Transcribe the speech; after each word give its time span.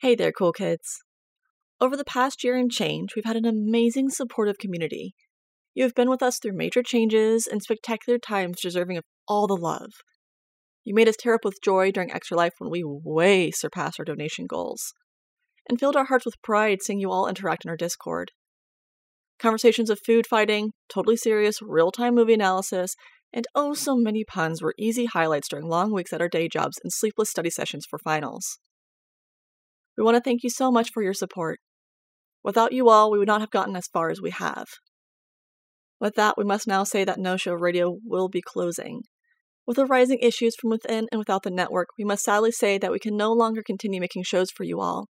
Hey 0.00 0.14
there, 0.14 0.30
cool 0.30 0.52
kids. 0.52 0.98
Over 1.80 1.96
the 1.96 2.04
past 2.04 2.44
year 2.44 2.54
and 2.54 2.70
change, 2.70 3.16
we've 3.16 3.24
had 3.24 3.34
an 3.34 3.46
amazing 3.46 4.10
supportive 4.10 4.58
community. 4.58 5.14
You 5.72 5.84
have 5.84 5.94
been 5.94 6.10
with 6.10 6.22
us 6.22 6.38
through 6.38 6.54
major 6.54 6.82
changes 6.82 7.46
and 7.46 7.62
spectacular 7.62 8.18
times 8.18 8.60
deserving 8.60 8.98
of 8.98 9.04
all 9.26 9.46
the 9.46 9.56
love. 9.56 9.92
You 10.84 10.94
made 10.94 11.08
us 11.08 11.16
tear 11.18 11.32
up 11.32 11.46
with 11.46 11.62
joy 11.64 11.92
during 11.92 12.12
Extra 12.12 12.36
Life 12.36 12.52
when 12.58 12.70
we 12.70 12.82
way 12.84 13.50
surpassed 13.50 13.98
our 13.98 14.04
donation 14.04 14.44
goals, 14.46 14.92
and 15.66 15.80
filled 15.80 15.96
our 15.96 16.04
hearts 16.04 16.26
with 16.26 16.42
pride 16.42 16.82
seeing 16.82 17.00
you 17.00 17.10
all 17.10 17.26
interact 17.26 17.64
in 17.64 17.70
our 17.70 17.76
Discord. 17.76 18.32
Conversations 19.38 19.88
of 19.88 19.98
food 20.04 20.26
fighting, 20.26 20.72
totally 20.90 21.16
serious, 21.16 21.62
real 21.62 21.90
time 21.90 22.14
movie 22.14 22.34
analysis, 22.34 22.96
and 23.32 23.46
oh 23.54 23.72
so 23.72 23.96
many 23.96 24.24
puns 24.24 24.60
were 24.60 24.74
easy 24.78 25.06
highlights 25.06 25.48
during 25.48 25.66
long 25.66 25.90
weeks 25.90 26.12
at 26.12 26.20
our 26.20 26.28
day 26.28 26.48
jobs 26.48 26.76
and 26.84 26.92
sleepless 26.92 27.30
study 27.30 27.48
sessions 27.48 27.86
for 27.88 27.98
finals. 27.98 28.58
We 29.96 30.04
want 30.04 30.16
to 30.16 30.20
thank 30.20 30.42
you 30.42 30.50
so 30.50 30.70
much 30.70 30.90
for 30.92 31.02
your 31.02 31.14
support. 31.14 31.60
Without 32.44 32.72
you 32.72 32.88
all, 32.88 33.10
we 33.10 33.18
would 33.18 33.28
not 33.28 33.40
have 33.40 33.50
gotten 33.50 33.76
as 33.76 33.88
far 33.88 34.10
as 34.10 34.20
we 34.20 34.30
have. 34.30 34.66
With 35.98 36.14
that, 36.16 36.36
we 36.36 36.44
must 36.44 36.66
now 36.66 36.84
say 36.84 37.04
that 37.04 37.18
No 37.18 37.36
Show 37.36 37.54
Radio 37.54 37.98
will 38.04 38.28
be 38.28 38.42
closing. 38.42 39.02
With 39.66 39.76
the 39.76 39.86
rising 39.86 40.18
issues 40.20 40.54
from 40.54 40.70
within 40.70 41.08
and 41.10 41.18
without 41.18 41.42
the 41.42 41.50
network, 41.50 41.88
we 41.98 42.04
must 42.04 42.24
sadly 42.24 42.52
say 42.52 42.78
that 42.78 42.92
we 42.92 42.98
can 42.98 43.16
no 43.16 43.32
longer 43.32 43.62
continue 43.66 44.00
making 44.00 44.22
shows 44.22 44.50
for 44.50 44.62
you 44.64 44.80
all. 44.80 45.08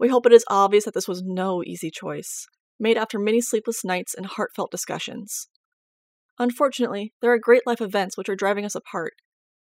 We 0.00 0.08
hope 0.08 0.26
it 0.26 0.32
is 0.32 0.44
obvious 0.48 0.84
that 0.84 0.94
this 0.94 1.06
was 1.06 1.22
no 1.24 1.62
easy 1.64 1.90
choice, 1.90 2.46
made 2.80 2.96
after 2.96 3.18
many 3.18 3.40
sleepless 3.40 3.84
nights 3.84 4.14
and 4.14 4.26
heartfelt 4.26 4.72
discussions. 4.72 5.46
Unfortunately, 6.38 7.12
there 7.20 7.32
are 7.32 7.38
great 7.38 7.62
life 7.66 7.80
events 7.80 8.16
which 8.16 8.28
are 8.28 8.34
driving 8.34 8.64
us 8.64 8.74
apart. 8.74 9.12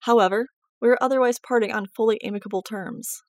However, 0.02 0.48
we 0.80 0.90
are 0.90 0.98
otherwise 1.02 1.40
parting 1.40 1.72
on 1.72 1.88
fully 1.88 2.22
amicable 2.22 2.62
terms. 2.62 3.24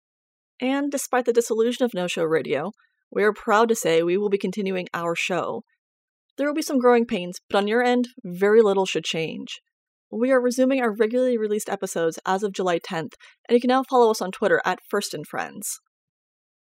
And 0.61 0.91
despite 0.91 1.25
the 1.25 1.33
disillusion 1.33 1.85
of 1.85 1.95
No 1.95 2.07
Show 2.07 2.25
Radio, 2.25 2.73
we 3.11 3.23
are 3.23 3.33
proud 3.33 3.69
to 3.69 3.75
say 3.75 4.03
we 4.03 4.19
will 4.19 4.29
be 4.29 4.39
continuing 4.39 4.89
our 4.93 5.15
show. 5.15 5.63
There 6.37 6.47
will 6.47 6.55
be 6.55 6.63
some 6.63 6.79
growing 6.79 7.07
pains, 7.07 7.39
but 7.49 7.59
on 7.59 7.69
your 7.69 7.83
end, 7.83 8.09
very 8.25 8.61
little 8.61 8.87
should 8.87 9.05
change. 9.05 9.61
We 10.11 10.31
are 10.31 10.41
resuming 10.41 10.81
our 10.81 10.93
regularly 10.93 11.37
released 11.37 11.69
episodes 11.69 12.19
as 12.25 12.43
of 12.43 12.53
July 12.53 12.79
10th, 12.79 13.13
and 13.49 13.55
you 13.55 13.61
can 13.61 13.69
now 13.69 13.83
follow 13.83 14.11
us 14.11 14.23
on 14.23 14.33
Twitter 14.33 14.61
at 14.65 14.79
First 14.89 15.15
and 15.15 15.27
Friends. 15.27 15.81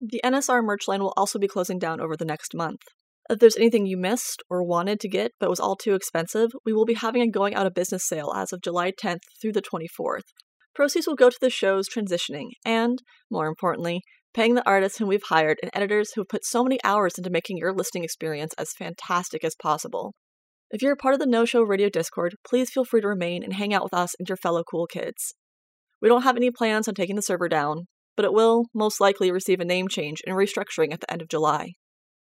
The 0.01 0.21
NSR 0.23 0.63
merch 0.63 0.87
line 0.87 1.01
will 1.01 1.13
also 1.15 1.37
be 1.37 1.47
closing 1.47 1.77
down 1.77 1.99
over 1.99 2.15
the 2.15 2.25
next 2.25 2.55
month. 2.55 2.81
If 3.29 3.39
there's 3.39 3.57
anything 3.57 3.85
you 3.85 3.97
missed 3.97 4.41
or 4.49 4.63
wanted 4.63 4.99
to 5.01 5.09
get 5.09 5.33
but 5.39 5.49
was 5.49 5.59
all 5.59 5.75
too 5.75 5.93
expensive, 5.93 6.51
we 6.65 6.73
will 6.73 6.85
be 6.85 6.95
having 6.95 7.21
a 7.21 7.29
going 7.29 7.53
out 7.53 7.67
of 7.67 7.75
business 7.75 8.07
sale 8.07 8.33
as 8.35 8.51
of 8.51 8.61
July 8.61 8.91
10th 8.91 9.21
through 9.39 9.53
the 9.53 9.61
24th. 9.61 10.23
Proceeds 10.79 11.07
will 11.07 11.15
go 11.15 11.29
to 11.29 11.37
the 11.41 11.49
show's 11.49 11.89
transitioning 11.89 12.51
and, 12.63 13.03
more 13.29 13.47
importantly, 13.47 14.01
paying 14.33 14.55
the 14.55 14.65
artists 14.65 14.97
whom 14.97 15.09
we've 15.09 15.27
hired 15.27 15.57
and 15.61 15.69
editors 15.73 16.13
who 16.15 16.21
have 16.21 16.29
put 16.29 16.45
so 16.45 16.63
many 16.63 16.79
hours 16.85 17.17
into 17.17 17.29
making 17.29 17.57
your 17.57 17.73
listening 17.73 18.05
experience 18.05 18.53
as 18.57 18.71
fantastic 18.79 19.43
as 19.43 19.57
possible. 19.61 20.13
If 20.71 20.81
you're 20.81 20.93
a 20.93 20.95
part 20.95 21.15
of 21.15 21.19
the 21.19 21.25
No 21.25 21.43
Show 21.43 21.63
Radio 21.63 21.89
Discord, 21.89 22.35
please 22.47 22.69
feel 22.69 22.85
free 22.85 23.01
to 23.01 23.09
remain 23.09 23.43
and 23.43 23.51
hang 23.51 23.73
out 23.73 23.83
with 23.83 23.93
us 23.93 24.13
and 24.17 24.29
your 24.29 24.37
fellow 24.37 24.63
cool 24.63 24.87
kids. 24.87 25.35
We 26.01 26.07
don't 26.07 26.21
have 26.21 26.37
any 26.37 26.49
plans 26.49 26.87
on 26.87 26.93
taking 26.93 27.17
the 27.17 27.21
server 27.21 27.49
down, 27.49 27.87
but 28.15 28.23
it 28.23 28.31
will 28.31 28.67
most 28.73 29.01
likely 29.01 29.33
receive 29.33 29.59
a 29.59 29.65
name 29.65 29.89
change 29.89 30.21
and 30.25 30.37
restructuring 30.37 30.93
at 30.93 31.01
the 31.01 31.11
end 31.11 31.21
of 31.21 31.27
July. 31.27 31.73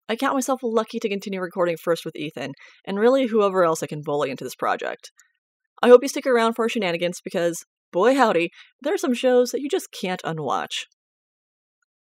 I 0.10 0.16
count 0.16 0.34
myself 0.34 0.62
lucky 0.64 0.98
to 0.98 1.08
continue 1.08 1.40
recording 1.40 1.78
first 1.78 2.04
with 2.04 2.16
Ethan, 2.16 2.54
and 2.84 2.98
really 2.98 3.28
whoever 3.28 3.64
else 3.64 3.84
I 3.84 3.86
can 3.86 4.02
bully 4.04 4.32
into 4.32 4.44
this 4.44 4.56
project. 4.56 5.12
I 5.84 5.90
hope 5.90 6.02
you 6.02 6.08
stick 6.08 6.26
around 6.26 6.56
for 6.56 6.66
our 6.66 6.70
shenanigans 6.70 7.22
because 7.24 7.64
boy 7.92 8.16
howdy, 8.16 8.52
there 8.82 8.94
are 8.94 8.98
some 8.98 9.14
shows 9.14 9.52
that 9.52 9.62
you 9.62 9.70
just 9.70 9.92
can't 9.92 10.22
unwatch. 10.24 10.88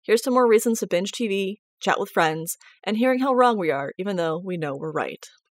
Here's 0.04 0.24
some 0.24 0.34
more 0.34 0.48
reasons 0.48 0.80
to 0.80 0.88
binge 0.88 1.12
TV, 1.12 1.58
chat 1.80 2.00
with 2.00 2.10
friends, 2.10 2.58
and 2.84 2.98
hearing 2.98 3.20
how 3.20 3.34
wrong 3.34 3.58
we 3.58 3.72
are, 3.72 3.94
even 3.98 4.16
though 4.16 4.42
we 4.44 4.58
know 4.58 4.76
we're 4.76 4.92
right. 4.92 5.26